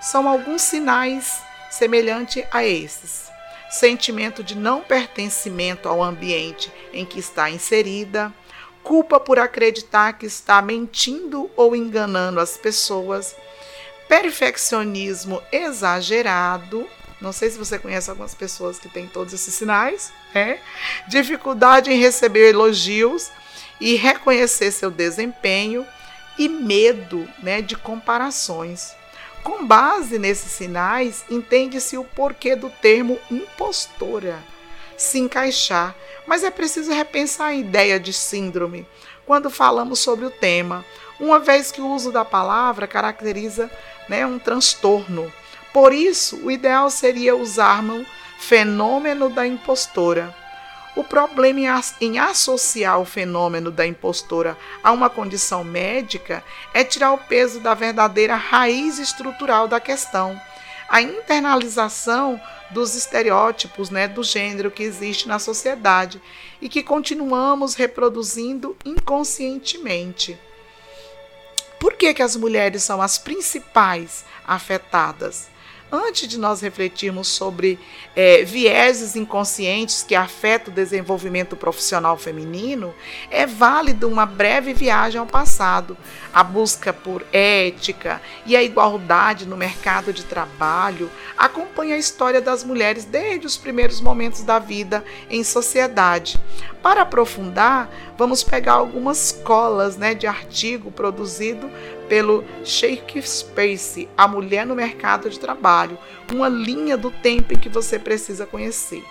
São 0.01 0.27
alguns 0.27 0.61
sinais 0.61 1.41
semelhantes 1.69 2.45
a 2.49 2.65
esses: 2.65 3.29
sentimento 3.69 4.43
de 4.43 4.55
não 4.55 4.81
pertencimento 4.81 5.87
ao 5.87 6.01
ambiente 6.01 6.71
em 6.91 7.05
que 7.05 7.19
está 7.19 7.49
inserida, 7.49 8.33
culpa 8.83 9.19
por 9.19 9.39
acreditar 9.39 10.13
que 10.13 10.25
está 10.25 10.61
mentindo 10.61 11.49
ou 11.55 11.75
enganando 11.75 12.39
as 12.39 12.57
pessoas, 12.57 13.35
perfeccionismo 14.07 15.41
exagerado. 15.51 16.87
Não 17.19 17.31
sei 17.31 17.49
se 17.49 17.57
você 17.57 17.77
conhece 17.77 18.09
algumas 18.09 18.33
pessoas 18.33 18.79
que 18.79 18.89
têm 18.89 19.07
todos 19.07 19.33
esses 19.33 19.53
sinais, 19.53 20.11
né? 20.33 20.59
Dificuldade 21.07 21.91
em 21.91 21.99
receber 21.99 22.49
elogios 22.49 23.31
e 23.79 23.95
reconhecer 23.95 24.71
seu 24.71 24.91
desempenho 24.91 25.85
e 26.37 26.49
medo, 26.49 27.27
né, 27.41 27.61
de 27.61 27.75
comparações. 27.75 28.93
Com 29.43 29.65
base 29.65 30.19
nesses 30.19 30.51
sinais, 30.51 31.25
entende-se 31.29 31.97
o 31.97 32.03
porquê 32.03 32.55
do 32.55 32.69
termo 32.69 33.19
impostora 33.29 34.50
se 35.01 35.19
encaixar 35.19 35.95
mas 36.25 36.43
é 36.43 36.49
preciso 36.49 36.93
repensar 36.93 37.47
a 37.47 37.53
ideia 37.53 37.99
de 37.99 38.13
síndrome 38.13 38.87
quando 39.25 39.49
falamos 39.49 39.99
sobre 39.99 40.25
o 40.25 40.31
tema, 40.31 40.85
uma 41.19 41.39
vez 41.39 41.71
que 41.71 41.81
o 41.81 41.87
uso 41.87 42.11
da 42.11 42.25
palavra 42.25 42.87
caracteriza 42.87 43.69
né, 44.09 44.25
um 44.25 44.39
transtorno. 44.39 45.31
Por 45.73 45.93
isso, 45.93 46.37
o 46.43 46.51
ideal 46.51 46.89
seria 46.89 47.35
usarmos 47.35 48.05
fenômeno 48.39 49.29
da 49.29 49.45
impostora. 49.45 50.35
O 50.95 51.03
problema 51.03 51.81
em 52.01 52.19
associar 52.19 52.99
o 52.99 53.05
fenômeno 53.05 53.71
da 53.71 53.85
impostora 53.85 54.57
a 54.83 54.91
uma 54.91 55.09
condição 55.09 55.63
médica 55.63 56.43
é 56.73 56.83
tirar 56.83 57.13
o 57.13 57.17
peso 57.17 57.61
da 57.61 57.73
verdadeira 57.73 58.35
raiz 58.35 58.99
estrutural 58.99 59.67
da 59.67 59.79
questão, 59.79 60.39
a 60.91 61.01
internalização 61.01 62.39
dos 62.69 62.95
estereótipos 62.95 63.89
né, 63.89 64.09
do 64.09 64.21
gênero 64.23 64.69
que 64.69 64.83
existe 64.83 65.25
na 65.25 65.39
sociedade 65.39 66.21
e 66.61 66.67
que 66.67 66.83
continuamos 66.83 67.75
reproduzindo 67.75 68.75
inconscientemente. 68.83 70.37
Por 71.79 71.93
que, 71.93 72.13
que 72.13 72.21
as 72.21 72.35
mulheres 72.35 72.83
são 72.83 73.01
as 73.01 73.17
principais 73.17 74.25
afetadas? 74.45 75.49
Antes 75.91 76.27
de 76.27 76.39
nós 76.39 76.61
refletirmos 76.61 77.27
sobre 77.27 77.77
é, 78.15 78.43
vieses 78.43 79.15
inconscientes 79.15 80.03
que 80.03 80.15
afetam 80.15 80.71
o 80.71 80.75
desenvolvimento 80.75 81.55
profissional 81.55 82.17
feminino, 82.17 82.93
é 83.29 83.45
válido 83.45 84.07
uma 84.07 84.25
breve 84.25 84.73
viagem 84.73 85.19
ao 85.19 85.27
passado, 85.27 85.97
a 86.33 86.43
busca 86.43 86.93
por 86.93 87.25
ética 87.33 88.21
e 88.45 88.55
a 88.55 88.63
igualdade 88.63 89.45
no 89.45 89.57
mercado 89.57 90.13
de 90.13 90.23
trabalho 90.23 91.11
acompanha 91.37 91.95
a 91.95 91.99
história 91.99 92.39
das 92.39 92.63
mulheres 92.63 93.03
desde 93.03 93.45
os 93.45 93.57
primeiros 93.57 93.99
momentos 93.99 94.43
da 94.43 94.59
vida 94.59 95.03
em 95.29 95.43
sociedade. 95.43 96.39
Para 96.81 97.03
aprofundar, 97.03 97.89
vamos 98.17 98.43
pegar 98.43 98.73
algumas 98.73 99.31
colas 99.31 99.97
né, 99.97 100.15
de 100.15 100.25
artigo 100.25 100.91
produzido 100.91 101.69
pelo 102.09 102.43
Shakespeare, 102.65 104.09
A 104.17 104.27
Mulher 104.27 104.65
no 104.65 104.75
Mercado 104.75 105.29
de 105.29 105.39
Trabalho, 105.39 105.97
uma 106.33 106.49
linha 106.49 106.97
do 106.97 107.11
tempo 107.11 107.53
em 107.53 107.57
que 107.57 107.69
você 107.69 107.99
precisa 107.99 108.45
conhecer. 108.45 109.03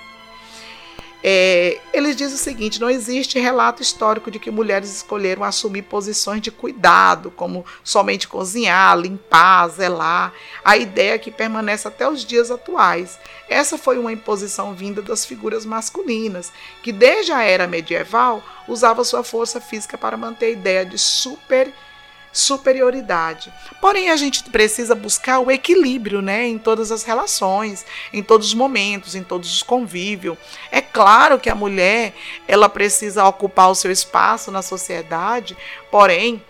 É, 1.23 1.79
eles 1.93 2.17
dizem 2.17 2.35
o 2.35 2.39
seguinte: 2.39 2.81
não 2.81 2.89
existe 2.89 3.39
relato 3.39 3.83
histórico 3.83 4.31
de 4.31 4.39
que 4.39 4.51
mulheres 4.51 4.95
escolheram 4.95 5.45
assumir 5.45 5.83
posições 5.83 6.41
de 6.41 6.51
cuidado, 6.51 7.31
como 7.31 7.65
somente 7.85 8.27
cozinhar, 8.27 8.97
limpar, 8.99 9.69
zelar. 9.69 10.33
A 10.65 10.77
ideia 10.77 11.19
que 11.19 11.31
permanece 11.31 11.87
até 11.87 12.09
os 12.09 12.25
dias 12.25 12.51
atuais. 12.51 13.19
Essa 13.49 13.77
foi 13.77 13.99
uma 13.99 14.13
imposição 14.13 14.75
vinda 14.75 15.03
das 15.03 15.27
figuras 15.27 15.67
masculinas, 15.67 16.53
que 16.83 16.93
desde 16.93 17.33
a 17.33 17.43
era 17.43 17.67
medieval 17.67 18.43
usava 18.67 19.05
sua 19.05 19.23
força 19.23 19.61
física 19.61 19.99
para 19.99 20.17
manter 20.17 20.47
a 20.47 20.51
ideia 20.51 20.87
de 20.87 20.99
super 20.99 21.73
superioridade. 22.33 23.53
Porém, 23.81 24.11
a 24.11 24.17
gente 24.17 24.45
precisa 24.45 24.95
buscar 24.95 25.41
o 25.41 25.51
equilíbrio, 25.51 26.23
né, 26.23 26.47
em 26.47 26.59
todas 26.59 26.93
as 26.93 27.03
relações, 27.03 27.85
em 28.13 28.23
todos 28.23 28.49
os 28.49 28.55
momentos, 28.55 29.15
em 29.15 29.23
todos 29.23 29.53
os 29.53 29.63
convívios. 29.63 30.39
É 30.71 30.81
claro 30.81 31.39
que 31.39 31.51
a 31.51 31.55
mulher, 31.55 32.15
ela 32.47 32.69
precisa 32.69 33.25
ocupar 33.25 33.71
o 33.71 33.75
seu 33.75 33.91
espaço 33.91 34.51
na 34.51 34.63
sociedade, 34.63 35.57
porém, 35.91 36.43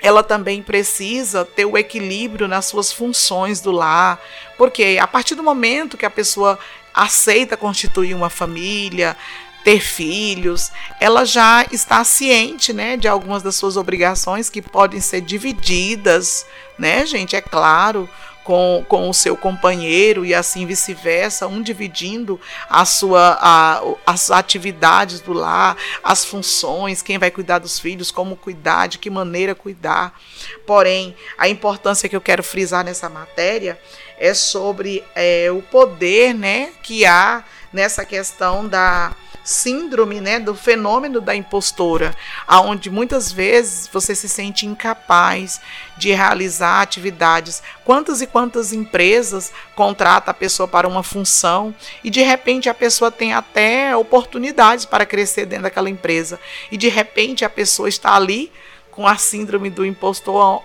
ela 0.00 0.22
também 0.22 0.60
precisa 0.60 1.44
ter 1.44 1.64
o 1.64 1.78
equilíbrio 1.78 2.48
nas 2.48 2.66
suas 2.66 2.92
funções 2.92 3.60
do 3.60 3.70
lar, 3.70 4.20
porque 4.58 4.98
a 5.00 5.06
partir 5.06 5.36
do 5.36 5.44
momento 5.44 5.96
que 5.96 6.04
a 6.04 6.10
pessoa 6.10 6.58
aceita 6.92 7.56
constituir 7.56 8.14
uma 8.14 8.28
família, 8.28 9.16
ter 9.64 9.80
filhos, 9.80 10.70
ela 11.00 11.24
já 11.24 11.66
está 11.70 12.02
ciente, 12.04 12.72
né, 12.72 12.96
de 12.96 13.08
algumas 13.08 13.42
das 13.42 13.56
suas 13.56 13.76
obrigações 13.76 14.50
que 14.50 14.60
podem 14.60 15.00
ser 15.00 15.20
divididas, 15.20 16.46
né, 16.78 17.06
gente, 17.06 17.36
é 17.36 17.40
claro, 17.40 18.08
com, 18.44 18.84
com 18.88 19.08
o 19.08 19.14
seu 19.14 19.36
companheiro 19.36 20.24
e 20.24 20.34
assim 20.34 20.66
vice-versa, 20.66 21.46
um 21.46 21.62
dividindo 21.62 22.40
a 22.68 22.84
sua, 22.84 23.38
a, 23.40 23.82
as 24.06 24.30
atividades 24.30 25.20
do 25.20 25.32
lar, 25.32 25.76
as 26.02 26.24
funções, 26.24 27.02
quem 27.02 27.18
vai 27.18 27.30
cuidar 27.30 27.58
dos 27.58 27.78
filhos, 27.78 28.10
como 28.10 28.36
cuidar, 28.36 28.88
de 28.88 28.98
que 28.98 29.10
maneira 29.10 29.54
cuidar. 29.54 30.18
Porém, 30.66 31.14
a 31.38 31.48
importância 31.48 32.08
que 32.08 32.16
eu 32.16 32.20
quero 32.20 32.42
frisar 32.42 32.84
nessa 32.84 33.08
matéria 33.08 33.78
é 34.18 34.34
sobre 34.34 35.04
é, 35.14 35.50
o 35.50 35.62
poder 35.62 36.34
né, 36.34 36.72
que 36.82 37.04
há 37.04 37.44
nessa 37.72 38.04
questão 38.04 38.66
da 38.66 39.14
síndrome, 39.44 40.20
né, 40.20 40.38
do 40.38 40.54
fenômeno 40.54 41.20
da 41.20 41.34
impostora, 41.34 42.14
aonde 42.46 42.90
muitas 42.90 43.32
vezes 43.32 43.88
você 43.92 44.14
se 44.14 44.28
sente 44.28 44.66
incapaz 44.66 45.60
de 45.96 46.12
realizar 46.12 46.80
atividades. 46.80 47.62
Quantas 47.84 48.20
e 48.20 48.26
quantas 48.26 48.72
empresas 48.72 49.52
contratam 49.74 50.30
a 50.30 50.34
pessoa 50.34 50.68
para 50.68 50.88
uma 50.88 51.02
função 51.02 51.74
e 52.02 52.10
de 52.10 52.22
repente 52.22 52.68
a 52.68 52.74
pessoa 52.74 53.10
tem 53.10 53.32
até 53.32 53.96
oportunidades 53.96 54.84
para 54.84 55.06
crescer 55.06 55.46
dentro 55.46 55.64
daquela 55.64 55.90
empresa 55.90 56.38
e 56.70 56.76
de 56.76 56.88
repente 56.88 57.44
a 57.44 57.50
pessoa 57.50 57.88
está 57.88 58.14
ali 58.14 58.52
com 58.92 59.08
a 59.08 59.16
síndrome 59.16 59.70
do 59.70 59.84
impostor, 59.84 60.62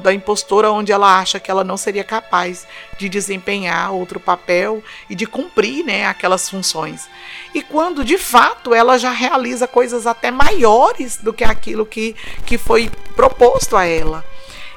da 0.00 0.14
impostora, 0.14 0.70
onde 0.70 0.92
ela 0.92 1.18
acha 1.18 1.40
que 1.40 1.50
ela 1.50 1.64
não 1.64 1.76
seria 1.76 2.04
capaz 2.04 2.66
de 2.96 3.08
desempenhar 3.08 3.92
outro 3.92 4.20
papel 4.20 4.82
e 5.10 5.14
de 5.14 5.26
cumprir 5.26 5.84
né, 5.84 6.06
aquelas 6.06 6.48
funções. 6.48 7.08
E 7.52 7.60
quando 7.60 8.04
de 8.04 8.16
fato 8.16 8.72
ela 8.72 8.96
já 8.96 9.10
realiza 9.10 9.66
coisas 9.66 10.06
até 10.06 10.30
maiores 10.30 11.16
do 11.16 11.32
que 11.32 11.42
aquilo 11.42 11.84
que, 11.84 12.14
que 12.46 12.56
foi 12.56 12.90
proposto 13.16 13.76
a 13.76 13.84
ela. 13.84 14.24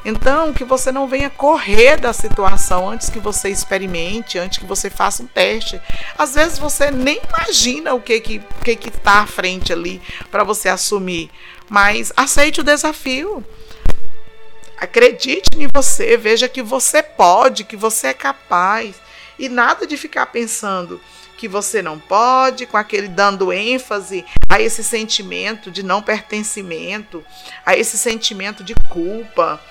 Então, 0.06 0.54
que 0.54 0.63
você 0.63 0.92
não 0.92 1.08
venha 1.08 1.30
correr 1.30 1.98
da 1.98 2.13
situação 2.13 2.89
antes 2.89 3.10
que 3.10 3.20
você 3.20 3.50
experimente, 3.50 4.38
antes 4.38 4.58
que 4.58 4.66
você 4.66 4.89
faça 4.89 5.24
um 5.24 5.27
teste. 5.27 5.82
Às 6.18 6.36
vezes 6.36 6.58
você 6.58 6.92
nem 6.92 7.20
imagina 7.27 7.94
o 7.94 8.01
que 8.01 8.20
que 8.20 8.42
que 8.63 8.75
que 8.75 8.92
tá 8.92 9.22
à 9.22 9.27
frente 9.27 9.74
ali 9.74 10.01
para 10.32 10.44
você 10.44 10.70
assumir, 10.70 11.30
mas 11.70 12.13
aceite 12.16 12.62
o 12.62 12.63
desafio. 12.63 13.44
Acredite 14.77 15.50
em 15.58 15.68
você, 15.74 16.16
veja 16.16 16.48
que 16.48 16.62
você 16.62 17.01
pode, 17.01 17.63
que 17.63 17.75
você 17.75 18.08
é 18.08 18.13
capaz 18.13 18.96
e 19.39 19.50
nada 19.50 19.88
de 19.88 19.98
ficar 19.98 20.27
pensando 20.27 21.01
que 21.38 21.48
você 21.48 21.82
não 21.82 22.00
pode, 22.00 22.66
com 22.66 22.77
aquele 22.77 23.08
dando 23.08 23.54
ênfase 23.54 24.25
a 24.50 24.60
esse 24.60 24.84
sentimento 24.84 25.70
de 25.70 25.84
não 25.84 26.01
pertencimento, 26.01 27.24
a 27.66 27.77
esse 27.77 27.98
sentimento 27.98 28.63
de 28.63 28.74
culpa 28.89 29.62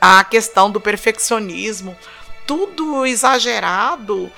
a 0.00 0.22
questão 0.24 0.70
do 0.70 0.80
perfeccionismo, 0.80 1.96
tudo 2.46 3.04
exagerado, 3.04 4.30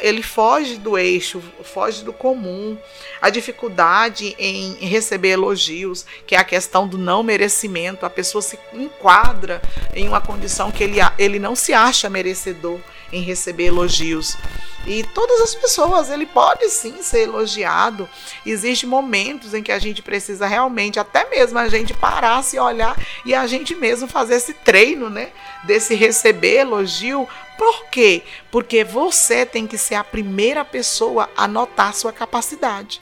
ele 0.00 0.22
foge 0.22 0.76
do 0.76 0.96
eixo, 0.96 1.42
foge 1.62 2.04
do 2.04 2.12
comum. 2.12 2.76
A 3.20 3.30
dificuldade 3.30 4.34
em 4.38 4.74
receber 4.74 5.30
elogios, 5.30 6.06
que 6.26 6.34
é 6.34 6.38
a 6.38 6.44
questão 6.44 6.86
do 6.86 6.96
não 6.98 7.22
merecimento, 7.22 8.06
a 8.06 8.10
pessoa 8.10 8.42
se 8.42 8.58
enquadra 8.72 9.60
em 9.94 10.08
uma 10.08 10.20
condição 10.20 10.70
que 10.70 10.84
ele, 10.84 10.98
ele 11.18 11.38
não 11.38 11.56
se 11.56 11.72
acha 11.72 12.08
merecedor 12.08 12.78
em 13.12 13.20
receber 13.22 13.66
elogios. 13.66 14.36
E 14.84 15.04
todas 15.04 15.40
as 15.40 15.54
pessoas, 15.54 16.10
ele 16.10 16.26
pode 16.26 16.68
sim 16.70 17.02
ser 17.02 17.22
elogiado. 17.22 18.08
Existem 18.44 18.88
momentos 18.88 19.54
em 19.54 19.62
que 19.62 19.70
a 19.70 19.78
gente 19.78 20.02
precisa 20.02 20.46
realmente, 20.46 20.98
até 20.98 21.28
mesmo 21.30 21.58
a 21.58 21.68
gente 21.68 21.94
parar, 21.94 22.42
se 22.42 22.58
olhar 22.58 22.96
e 23.24 23.32
a 23.32 23.46
gente 23.46 23.74
mesmo 23.74 24.08
fazer 24.08 24.36
esse 24.36 24.52
treino, 24.52 25.08
né? 25.08 25.30
Desse 25.64 25.94
receber 25.94 26.60
elogio. 26.60 27.28
Por 27.56 27.86
quê? 27.90 28.22
Porque 28.50 28.82
você 28.82 29.46
tem 29.46 29.68
que 29.68 29.78
ser 29.78 29.94
a 29.94 30.02
primeira 30.02 30.64
pessoa 30.64 31.30
a 31.36 31.46
notar 31.46 31.94
sua 31.94 32.12
capacidade. 32.12 33.00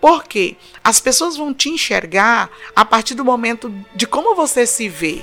Porque 0.00 0.56
as 0.82 0.98
pessoas 0.98 1.36
vão 1.36 1.54
te 1.54 1.68
enxergar 1.68 2.50
a 2.74 2.84
partir 2.84 3.14
do 3.14 3.24
momento 3.24 3.72
de 3.94 4.08
como 4.08 4.34
você 4.34 4.66
se 4.66 4.88
vê. 4.88 5.22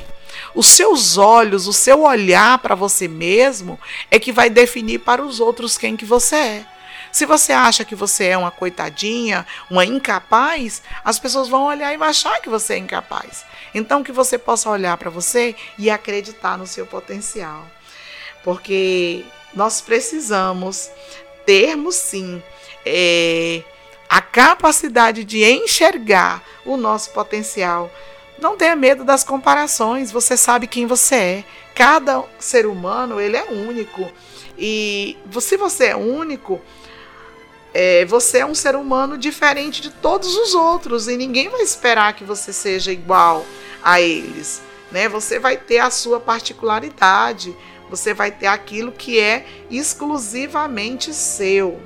Os 0.54 0.68
seus 0.68 1.18
olhos, 1.18 1.68
o 1.68 1.74
seu 1.74 2.02
olhar 2.02 2.58
para 2.60 2.76
você 2.76 3.08
mesmo 3.08 3.80
é 4.10 4.20
que 4.20 4.32
vai 4.32 4.50
definir 4.50 5.00
para 5.00 5.24
os 5.24 5.40
outros 5.40 5.78
quem 5.78 5.96
que 5.96 6.06
você 6.06 6.36
é. 6.36 6.66
Se 7.12 7.26
você 7.26 7.52
acha 7.52 7.84
que 7.84 7.96
você 7.96 8.26
é 8.26 8.38
uma 8.38 8.52
coitadinha, 8.52 9.46
uma 9.70 9.84
incapaz, 9.84 10.82
as 11.04 11.18
pessoas 11.18 11.48
vão 11.48 11.66
olhar 11.66 11.94
e 11.94 11.98
vão 11.98 12.08
achar 12.08 12.40
que 12.40 12.50
você 12.50 12.76
é 12.76 12.78
incapaz. 12.78 13.44
Então 13.74 14.04
que 14.04 14.12
você 14.12 14.38
possa 14.38 14.70
olhar 14.70 14.96
para 14.98 15.10
você 15.10 15.56
e 15.78 15.90
acreditar 15.90 16.58
no 16.58 16.68
seu 16.68 16.86
potencial. 16.86 17.66
Porque 18.44 19.26
nós 19.54 19.82
precisamos 19.82 20.90
termos 21.46 21.96
sim 21.96 22.42
é, 22.86 23.64
a 24.08 24.22
capacidade 24.22 25.24
de 25.24 25.44
enxergar 25.44 26.44
o 26.64 26.78
nosso 26.78 27.12
potencial 27.12 27.92
não 28.42 28.58
tenha 28.58 28.76
medo 28.76 29.04
das 29.04 29.24
comparações, 29.24 30.12
você 30.12 30.36
sabe 30.36 30.68
quem 30.68 30.86
você 30.86 31.16
é. 31.16 31.44
Cada 31.76 32.24
ser 32.40 32.66
humano, 32.66 33.20
ele 33.20 33.38
é 33.38 33.46
único. 33.46 34.12
E 34.58 35.18
se 35.40 35.58
você 35.58 35.88
é 35.88 35.96
único, 35.96 36.62
é, 37.74 38.06
você 38.06 38.40
é 38.40 38.46
um 38.46 38.56
ser 38.56 38.76
humano 38.76 39.18
diferente 39.18 39.82
de 39.82 39.90
todos 39.92 40.36
os 40.36 40.54
outros 40.54 41.08
e 41.08 41.16
ninguém 41.16 41.50
vai 41.50 41.62
esperar 41.62 42.14
que 42.14 42.24
você 42.24 42.52
seja 42.52 42.92
igual 42.92 43.46
a 43.84 44.02
eles. 44.02 44.62
Né? 44.92 45.08
Você 45.08 45.40
vai 45.40 45.56
ter 45.56 45.80
a 45.80 45.90
sua 45.90 46.20
particularidade, 46.20 47.56
você 47.90 48.14
vai 48.14 48.32
ter 48.32 48.48
aquilo 48.48 48.92
que 48.92 49.20
é 49.20 49.46
exclusivamente 49.70 51.14
seu. 51.14 51.80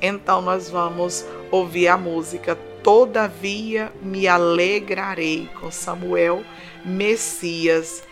Então 0.00 0.40
nós 0.40 0.70
vamos 0.70 1.24
ouvir 1.50 1.88
a 1.88 1.96
música 1.96 2.56
Todavia 2.82 3.92
me 4.02 4.26
alegrarei 4.26 5.48
com 5.60 5.70
Samuel 5.70 6.44
Messias. 6.84 8.02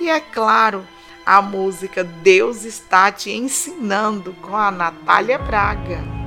E 0.00 0.08
é 0.08 0.20
claro, 0.20 0.86
a 1.24 1.40
música 1.42 2.02
Deus 2.02 2.64
está 2.64 3.12
te 3.12 3.30
ensinando 3.30 4.32
com 4.42 4.56
a 4.56 4.70
Natália 4.70 5.38
Braga. 5.38 6.21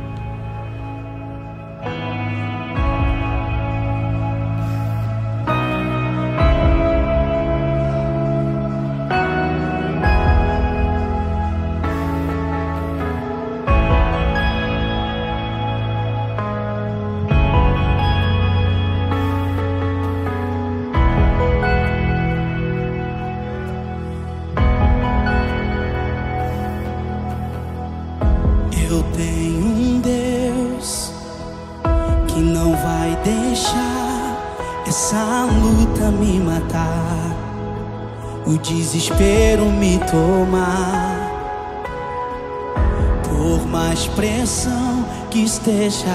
Esteja 45.66 46.06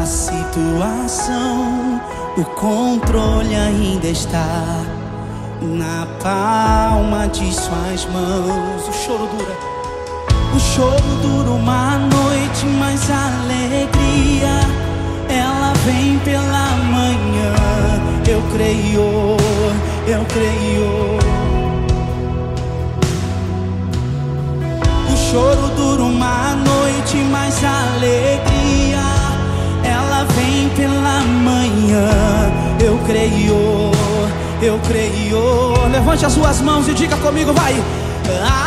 a 0.00 0.06
situação, 0.06 2.00
o 2.38 2.44
controle 2.56 3.54
ainda 3.54 4.06
está 4.06 4.82
na 5.60 6.06
palma 6.22 7.28
de 7.28 7.52
suas 7.52 8.06
mãos. 8.06 8.88
O 8.88 8.92
choro 8.92 9.26
dura, 9.26 9.54
o 10.54 10.58
choro 10.58 11.16
dura 11.20 11.50
uma 11.50 11.98
noite, 11.98 12.64
mas 12.78 13.10
a 13.10 13.26
alegria 13.42 14.60
ela 15.28 15.74
vem 15.84 16.18
pela 16.20 16.70
manhã. 16.90 17.54
Eu 18.26 18.40
creio, 18.50 19.36
eu 20.08 20.24
creio. 20.24 21.33
Choro 25.34 25.68
dura 25.76 26.02
uma 26.04 26.54
noite, 26.54 27.16
mas 27.28 27.64
a 27.64 27.94
alegria 27.94 29.02
ela 29.82 30.24
vem 30.32 30.68
pela 30.76 31.22
manhã. 31.22 32.08
Eu 32.78 32.96
creio, 33.04 33.90
eu 34.62 34.78
creio. 34.86 35.88
Levante 35.90 36.24
as 36.24 36.32
suas 36.32 36.60
mãos 36.60 36.86
e 36.86 36.94
diga 36.94 37.16
comigo, 37.16 37.52
vai. 37.52 37.72
Ainda 37.72 38.63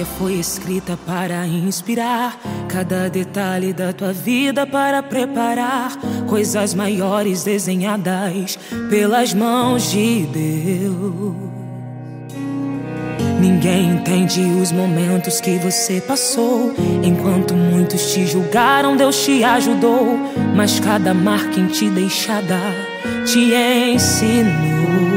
história 0.00 0.04
foi 0.04 0.34
escrita 0.34 0.98
para 1.06 1.46
inspirar 1.46 2.38
cada 2.68 3.08
detalhe 3.08 3.72
da 3.72 3.92
tua 3.92 4.12
vida 4.12 4.66
para 4.66 5.02
preparar 5.02 5.96
coisas 6.28 6.74
maiores 6.74 7.44
desenhadas 7.44 8.58
pelas 8.88 9.34
mãos 9.34 9.90
de 9.90 10.26
Deus. 10.26 11.34
Ninguém 13.40 13.94
entende 13.94 14.40
os 14.60 14.70
momentos 14.70 15.40
que 15.40 15.58
você 15.58 16.00
passou. 16.00 16.74
Enquanto 17.02 17.54
muitos 17.54 18.12
te 18.12 18.26
julgaram, 18.26 18.96
Deus 18.96 19.24
te 19.24 19.42
ajudou. 19.42 20.18
Mas 20.54 20.78
cada 20.78 21.14
marca 21.14 21.58
em 21.58 21.66
ti 21.66 21.88
deixada 21.88 22.58
te 23.24 23.54
ensinou. 23.94 25.09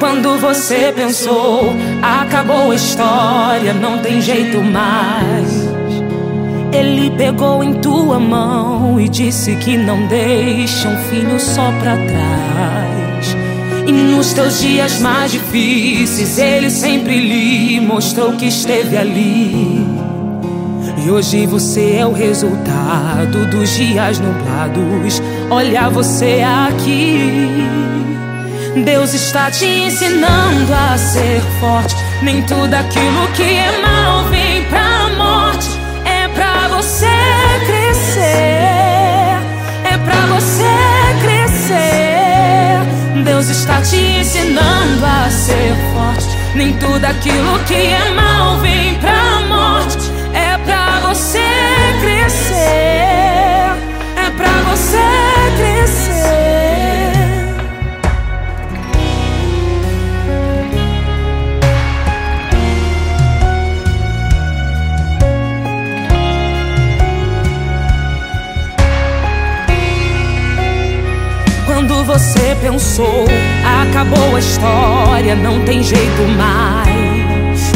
Quando 0.00 0.38
você 0.38 0.90
pensou, 0.96 1.74
acabou 2.00 2.70
a 2.70 2.74
história, 2.74 3.74
não 3.74 3.98
tem 3.98 4.22
jeito 4.22 4.56
mais. 4.62 5.68
Ele 6.72 7.10
pegou 7.10 7.62
em 7.62 7.74
tua 7.74 8.18
mão 8.18 8.98
e 8.98 9.10
disse 9.10 9.54
que 9.56 9.76
não 9.76 10.06
deixa 10.06 10.88
um 10.88 10.96
filho 11.10 11.38
só 11.38 11.70
pra 11.82 11.98
trás. 11.98 13.36
E 13.86 13.92
nos 13.92 14.32
teus 14.32 14.60
dias 14.60 14.98
mais 15.00 15.32
difíceis, 15.32 16.38
ele 16.38 16.70
sempre 16.70 17.20
lhe 17.20 17.78
mostrou 17.78 18.32
que 18.32 18.46
esteve 18.46 18.96
ali. 18.96 19.86
E 21.04 21.10
hoje 21.10 21.44
você 21.44 21.96
é 21.96 22.06
o 22.06 22.12
resultado 22.12 23.44
dos 23.50 23.68
dias 23.76 24.18
nublados. 24.18 25.20
Olha 25.50 25.90
você 25.90 26.42
aqui. 26.42 27.89
Deus 28.76 29.14
está 29.14 29.50
te 29.50 29.66
ensinando 29.66 30.72
a 30.72 30.96
ser 30.96 31.42
forte. 31.58 31.96
Nem 32.22 32.40
tudo 32.42 32.72
aquilo 32.72 33.26
que 33.34 33.42
é 33.42 33.82
mal 33.82 34.22
vem 34.24 34.64
pra 34.66 35.08
morte. 35.16 35.68
É 36.04 36.28
pra 36.28 36.68
você 36.68 37.08
crescer. 37.66 39.40
É 39.84 39.98
pra 40.04 40.26
você 40.26 40.70
crescer. 41.20 43.24
Deus 43.24 43.48
está 43.48 43.82
te 43.82 43.96
ensinando 43.96 45.04
a 45.04 45.28
ser 45.30 45.74
forte. 45.92 46.28
Nem 46.54 46.72
tudo 46.74 47.04
aquilo 47.04 47.58
que 47.66 47.74
é 47.74 48.10
mal 48.14 48.58
vem 48.58 48.94
pra 48.94 49.40
morte. 49.48 49.98
É 50.32 50.56
pra 50.58 51.00
você 51.08 51.42
crescer. 52.00 52.54
É 54.16 54.30
pra 54.36 54.52
você 54.70 54.96
crescer. 54.96 55.29
Acabou 74.00 74.34
a 74.34 74.38
história, 74.38 75.36
não 75.36 75.60
tem 75.64 75.82
jeito 75.82 76.22
mais. 76.38 77.72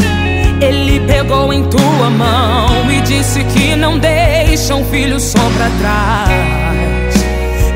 Ele 0.59 0.99
pegou 1.01 1.53
em 1.53 1.63
tua 1.65 2.09
mão 2.09 2.91
e 2.91 2.99
disse 3.01 3.43
que 3.43 3.75
não 3.75 3.99
deixa 3.99 4.73
um 4.73 4.83
filho 4.85 5.19
só 5.19 5.39
pra 5.55 5.69
trás. 5.79 7.15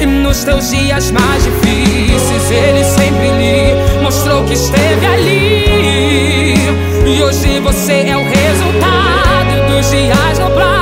E 0.02 0.06
nos 0.06 0.44
teus 0.44 0.72
dias 0.72 1.12
mais 1.12 1.44
difíceis, 1.44 2.50
ele 2.50 2.84
sempre 2.84 3.30
lhe 3.38 4.02
mostrou 4.02 4.44
que 4.46 4.54
esteve 4.54 5.06
ali. 5.06 6.56
E 7.06 7.22
hoje 7.22 7.60
você 7.60 8.08
é 8.08 8.18
o 8.18 8.24
resultado 8.24 9.76
dos 9.76 9.92
dias 9.92 10.40
nublados. 10.40 10.79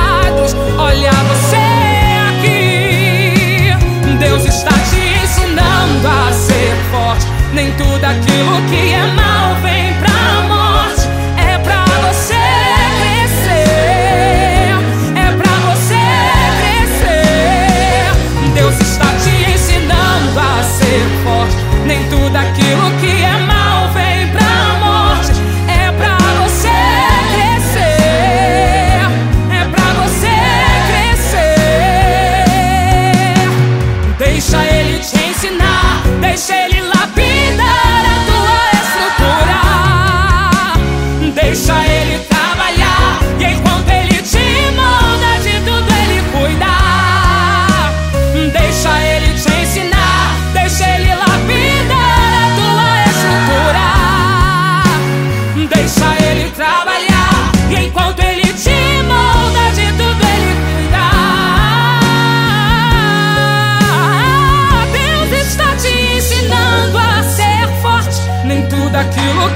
Nem 7.52 7.72
tudo 7.72 8.04
aquilo 8.04 8.62
que 8.68 8.92
é 8.92 9.12
mal 9.14 9.37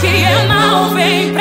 que 0.00 0.06
é 0.06 0.46
mal 0.46 0.90
vem 0.90 1.31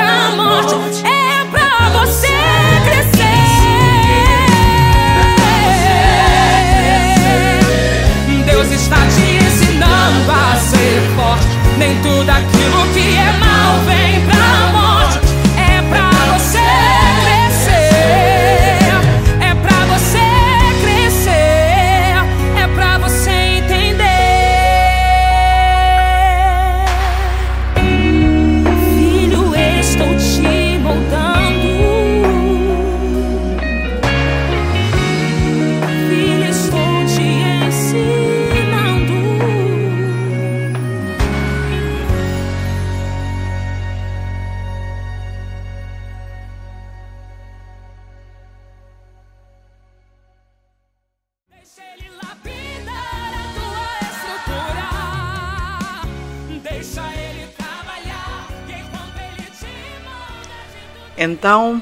Então, 61.23 61.79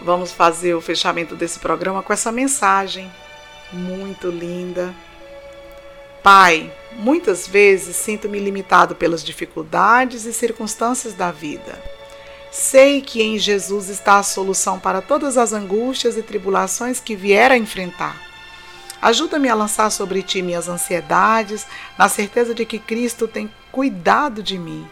vamos 0.00 0.32
fazer 0.32 0.74
o 0.74 0.80
fechamento 0.80 1.36
desse 1.36 1.60
programa 1.60 2.02
com 2.02 2.12
essa 2.12 2.32
mensagem 2.32 3.08
muito 3.72 4.28
linda. 4.28 4.92
Pai, 6.24 6.72
muitas 6.90 7.46
vezes 7.46 7.94
sinto-me 7.94 8.40
limitado 8.40 8.96
pelas 8.96 9.22
dificuldades 9.22 10.24
e 10.24 10.32
circunstâncias 10.32 11.14
da 11.14 11.30
vida. 11.30 11.80
Sei 12.50 13.00
que 13.00 13.22
em 13.22 13.38
Jesus 13.38 13.88
está 13.88 14.18
a 14.18 14.24
solução 14.24 14.80
para 14.80 15.00
todas 15.00 15.38
as 15.38 15.52
angústias 15.52 16.16
e 16.16 16.22
tribulações 16.22 16.98
que 16.98 17.14
vier 17.14 17.52
a 17.52 17.56
enfrentar. 17.56 18.20
Ajuda-me 19.00 19.48
a 19.48 19.54
lançar 19.54 19.88
sobre 19.90 20.20
ti 20.20 20.42
minhas 20.42 20.68
ansiedades, 20.68 21.64
na 21.96 22.08
certeza 22.08 22.52
de 22.52 22.66
que 22.66 22.80
Cristo 22.80 23.28
tem 23.28 23.48
cuidado 23.70 24.42
de 24.42 24.58
mim. 24.58 24.84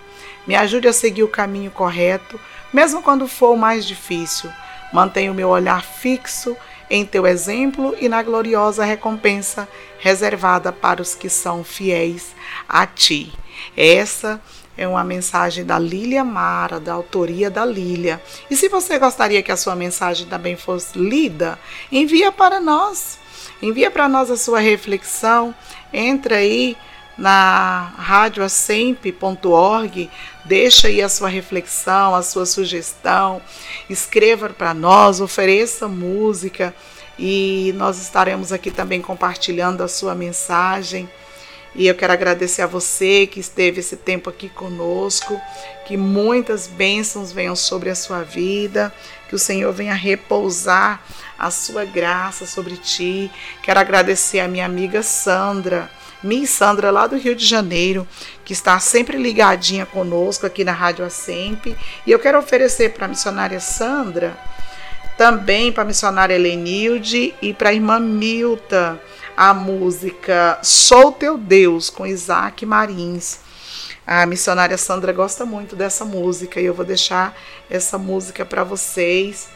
Me 0.47 0.55
ajude 0.55 0.87
a 0.87 0.93
seguir 0.93 1.25
o 1.25 1.29
caminho 1.29 1.71
correto, 1.73 2.39
mesmo 2.73 3.03
quando 3.03 3.29
for 3.29 3.53
o 3.53 3.57
mais 3.57 3.85
difícil. 3.85 4.51
Mantenha 4.93 5.33
o 5.33 5.35
meu 5.35 5.49
olhar 5.49 5.83
fixo 5.83 6.57
em 6.91 7.07
teu 7.07 7.27
exemplo 7.27 7.97
e 7.99 8.09
na 8.09 8.23
gloriosa 8.23 8.85
recompensa 8.85 9.67
reservada 9.99 10.71
para 10.71 11.01
os 11.01 11.15
que 11.15 11.29
são 11.29 11.65
fiéis 11.65 12.35
a 12.69 12.87
ti. 12.87 13.33
Essa 13.77 14.41
é 14.77 14.87
uma 14.87 15.05
mensagem 15.05 15.65
da 15.65 15.79
Lília 15.79 16.25
Mara, 16.25 16.79
da 16.79 16.93
autoria 16.93 17.51
da 17.51 17.65
Lília. 17.65 18.21
E 18.51 18.57
se 18.57 18.69
você 18.69 18.99
gostaria 18.99 19.43
que 19.43 19.53
a 19.53 19.57
sua 19.57 19.75
mensagem 19.75 20.27
também 20.27 20.57
fosse 20.57 20.99
lida, 20.99 21.59
envia 21.91 22.31
para 22.31 22.61
nós. 22.61 23.19
Envia 23.63 23.91
para 23.91 24.09
nós 24.09 24.31
a 24.31 24.37
sua 24.37 24.61
reflexão. 24.61 25.55
Entra 25.93 26.37
aí 26.37 26.77
na 27.17 27.93
radioacemp.org, 27.97 30.11
deixa 30.45 30.89
aí 30.89 31.03
a 31.03 31.09
sua 31.09 31.29
reflexão, 31.29 32.15
a 32.15 32.23
sua 32.23 32.47
sugestão, 32.47 33.41
escreva 33.89 34.49
para 34.51 34.75
nós, 34.75 35.21
ofereça 35.21 35.89
música 35.89 36.75
e 37.19 37.73
nós 37.77 38.01
estaremos 38.01 38.53
aqui 38.53 38.71
também 38.71 39.01
compartilhando 39.01 39.83
a 39.83 39.89
sua 39.89 40.15
mensagem. 40.15 41.09
E 41.75 41.87
eu 41.87 41.95
quero 41.95 42.13
agradecer 42.13 42.61
a 42.61 42.67
você 42.67 43.27
que 43.27 43.41
esteve 43.41 43.81
esse 43.81 43.97
tempo 43.97 44.29
aqui 44.29 44.51
conosco, 44.51 45.41
que 45.87 45.97
muitas 45.97 46.67
bênçãos 46.67 47.33
venham 47.33 47.57
sobre 47.57 47.89
a 47.89 47.95
sua 47.95 48.23
vida, 48.23 48.93
que 49.29 49.35
o 49.35 49.39
Senhor 49.39 49.73
venha 49.73 49.95
repousar 49.95 51.03
a 51.39 51.51
sua 51.51 51.87
graça 51.87 52.47
sobre 52.47 52.77
ti. 52.77 53.31
Quero 53.63 53.81
agradecer 53.81 54.41
a 54.41 54.49
minha 54.49 54.67
amiga 54.67 55.03
Sandra, 55.03 55.91
Miss 56.23 56.51
Sandra 56.51 56.91
lá 56.91 57.07
do 57.07 57.17
Rio 57.17 57.35
de 57.35 57.45
Janeiro, 57.45 58.07
que 58.45 58.53
está 58.53 58.79
sempre 58.79 59.17
ligadinha 59.17 59.85
conosco 59.85 60.47
aqui 60.47 60.65
na 60.65 60.73
Rádio 60.73 61.05
Assemp. 61.05 61.67
E 61.67 62.11
eu 62.11 62.19
quero 62.19 62.39
oferecer 62.39 62.95
para 62.95 63.07
a 63.07 63.09
missionária 63.09 63.61
Sandra, 63.61 64.37
também 65.17 65.73
para 65.73 65.83
a 65.83 65.87
missionária 65.87 66.35
Helenilde 66.35 67.35
e 67.43 67.53
para 67.53 67.71
a 67.71 67.75
irmã 67.75 67.99
Milta 67.99 69.01
a 69.37 69.55
música 69.55 70.59
Sou 70.63 71.13
Teu 71.13 71.39
Deus, 71.39 71.91
com 71.91 72.07
Isaac 72.07 72.65
Marins. 72.67 73.41
A 74.07 74.27
missionária 74.27 74.77
Sandra 74.77 75.13
gosta 75.13 75.47
muito 75.47 75.77
dessa 75.77 76.05
música 76.05 76.61
e 76.61 76.65
eu 76.65 76.75
vou 76.75 76.85
deixar 76.85 77.37
essa 77.71 77.97
música 77.97 78.45
para 78.45 78.65
vocês. 78.65 79.49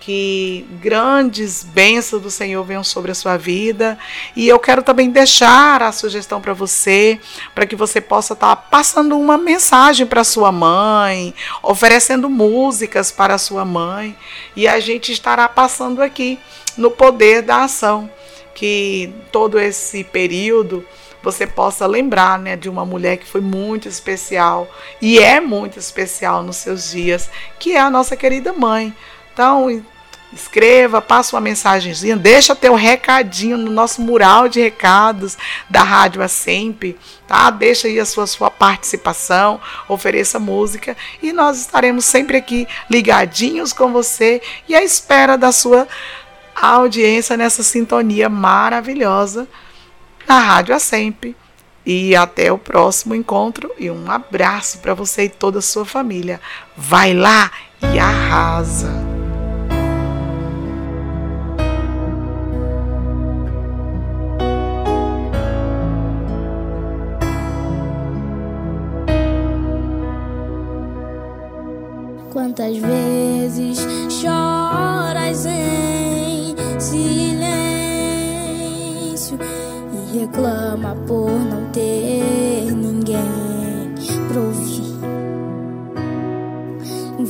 Que 0.00 0.66
grandes 0.80 1.62
bênçãos 1.62 2.22
do 2.22 2.30
Senhor 2.30 2.64
venham 2.64 2.84
sobre 2.84 3.10
a 3.10 3.14
sua 3.14 3.36
vida. 3.36 3.98
E 4.34 4.48
eu 4.48 4.58
quero 4.58 4.82
também 4.82 5.10
deixar 5.10 5.82
a 5.82 5.92
sugestão 5.92 6.40
para 6.40 6.54
você, 6.54 7.20
para 7.54 7.66
que 7.66 7.76
você 7.76 8.00
possa 8.00 8.32
estar 8.32 8.56
tá 8.56 8.56
passando 8.56 9.18
uma 9.18 9.36
mensagem 9.36 10.06
para 10.06 10.24
sua 10.24 10.50
mãe, 10.50 11.34
oferecendo 11.62 12.30
músicas 12.30 13.10
para 13.10 13.34
a 13.34 13.38
sua 13.38 13.64
mãe. 13.64 14.16
E 14.56 14.66
a 14.66 14.80
gente 14.80 15.12
estará 15.12 15.48
passando 15.48 16.02
aqui 16.02 16.38
no 16.76 16.90
poder 16.90 17.42
da 17.42 17.64
ação 17.64 18.10
que 18.54 19.14
todo 19.30 19.58
esse 19.58 20.02
período 20.02 20.84
você 21.22 21.46
possa 21.46 21.86
lembrar 21.86 22.38
né, 22.38 22.56
de 22.56 22.68
uma 22.68 22.84
mulher 22.84 23.16
que 23.16 23.26
foi 23.26 23.40
muito 23.40 23.88
especial 23.88 24.68
e 25.00 25.18
é 25.18 25.40
muito 25.40 25.78
especial 25.78 26.42
nos 26.42 26.56
seus 26.56 26.90
dias, 26.90 27.30
que 27.58 27.72
é 27.72 27.80
a 27.80 27.90
nossa 27.90 28.16
querida 28.16 28.52
mãe. 28.52 28.94
Então, 29.38 29.84
escreva, 30.32 31.00
passa 31.00 31.36
uma 31.36 31.40
mensagenzinha, 31.40 32.16
deixa 32.16 32.56
teu 32.56 32.74
recadinho 32.74 33.56
no 33.56 33.70
nosso 33.70 34.02
mural 34.02 34.48
de 34.48 34.60
recados 34.60 35.38
da 35.70 35.84
Rádio 35.84 36.20
A 36.22 36.26
Sempre, 36.26 36.98
tá? 37.24 37.48
Deixa 37.48 37.86
aí 37.86 38.00
a 38.00 38.04
sua, 38.04 38.26
sua 38.26 38.50
participação, 38.50 39.60
ofereça 39.88 40.40
música 40.40 40.96
e 41.22 41.32
nós 41.32 41.60
estaremos 41.60 42.04
sempre 42.04 42.36
aqui 42.36 42.66
ligadinhos 42.90 43.72
com 43.72 43.92
você 43.92 44.42
e 44.68 44.74
à 44.74 44.82
espera 44.82 45.38
da 45.38 45.52
sua 45.52 45.86
audiência 46.60 47.36
nessa 47.36 47.62
sintonia 47.62 48.28
maravilhosa 48.28 49.46
na 50.26 50.40
Rádio 50.40 50.74
A 50.74 50.80
Sempre. 50.80 51.36
E 51.86 52.16
até 52.16 52.50
o 52.50 52.58
próximo 52.58 53.14
encontro 53.14 53.72
e 53.78 53.88
um 53.88 54.10
abraço 54.10 54.78
para 54.78 54.94
você 54.94 55.26
e 55.26 55.28
toda 55.28 55.60
a 55.60 55.62
sua 55.62 55.86
família. 55.86 56.40
Vai 56.76 57.14
lá 57.14 57.52
e 57.94 58.00
arrasa! 58.00 59.07
Quantas 72.48 72.78
vezes 72.78 73.78
choras 74.08 75.44
em 75.44 76.56
silêncio 76.80 77.44
e 79.92 80.20
reclama 80.20 80.96
por 81.06 81.30
não 81.30 81.66
ter 81.70 82.72
ninguém 82.74 83.92
pra 84.28 84.40
ouvir. 84.40 84.96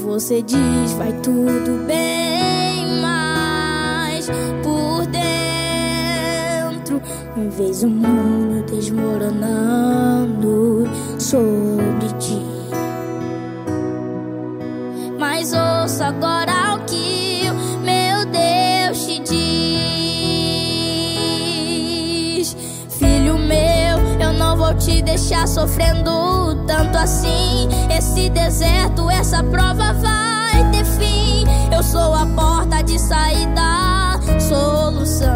Você 0.05 0.41
diz 0.41 0.93
vai 0.97 1.13
tudo 1.15 1.85
bem, 1.85 3.01
mas 3.03 4.31
por 4.63 5.05
dentro, 5.07 7.03
em 7.37 7.49
vez 7.49 7.83
o 7.83 7.89
mundo 7.89 8.65
desmoronando 8.71 10.89
sobre 11.19 12.07
ti. 12.21 12.48
Agora 16.09 16.75
o 16.75 16.79
que 16.87 17.42
meu 17.83 18.25
Deus 18.25 19.05
te 19.05 19.18
diz. 19.21 19.37
Filho 22.88 23.38
meu, 23.38 23.99
eu 24.18 24.33
não 24.33 24.57
vou 24.57 24.73
te 24.75 25.03
deixar 25.03 25.47
sofrendo 25.47 26.64
tanto 26.66 26.97
assim. 26.97 27.68
Esse 27.94 28.31
deserto, 28.31 29.11
essa 29.11 29.44
prova 29.44 29.92
vai 29.92 30.71
ter 30.71 30.87
fim. 30.87 31.44
Eu 31.75 31.83
sou 31.83 32.14
a 32.14 32.25
porta 32.25 32.83
de 32.83 32.99
saída, 32.99 34.18
solução. 34.40 35.29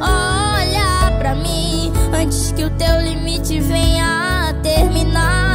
Olha 0.00 1.12
pra 1.18 1.36
mim 1.36 1.92
antes 2.12 2.50
que 2.50 2.64
o 2.64 2.70
teu 2.70 3.00
limite 3.02 3.60
venha 3.60 4.52
terminar. 4.64 5.45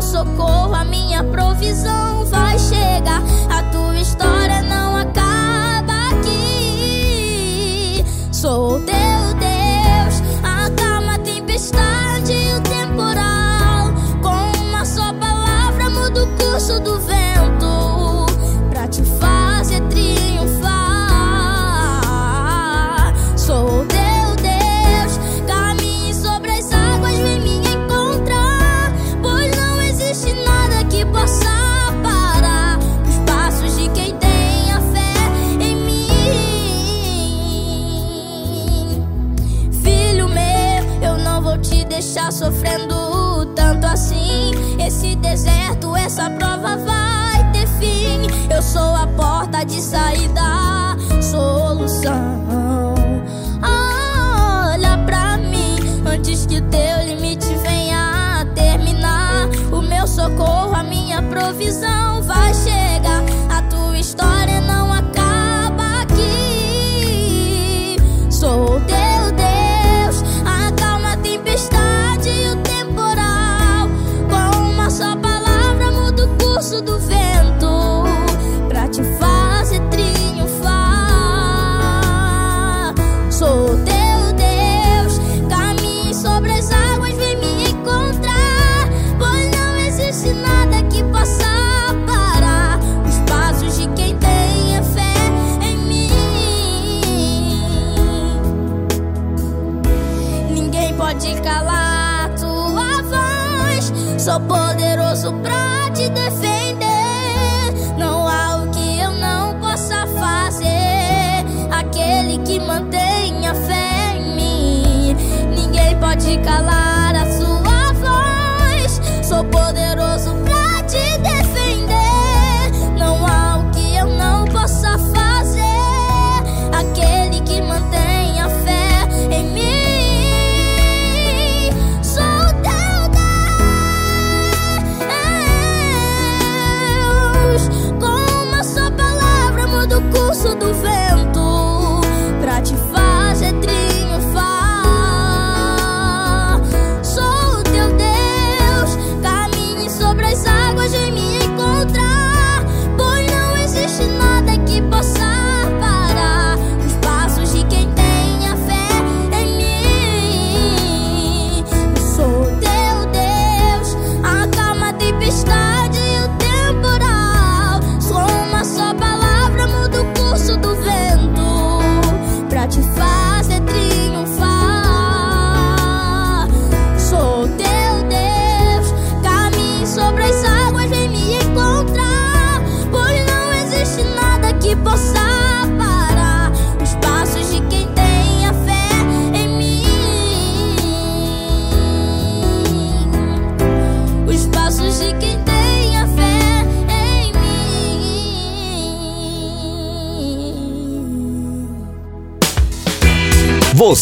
Meu 0.00 0.08
socorro, 0.08 0.74
a 0.74 0.82
minha 0.82 1.22
provisão 1.22 2.24
vai 2.24 2.58
chegar. 2.58 3.22